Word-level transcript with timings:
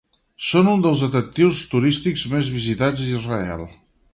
Són 0.45 0.69
un 0.69 0.79
dels 0.85 1.03
atractius 1.07 1.59
turístics 1.73 2.25
més 2.35 2.51
visitats 2.57 3.05
a 3.05 3.11
Israel. 3.13 3.67